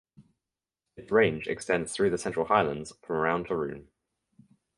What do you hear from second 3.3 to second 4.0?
Taroom.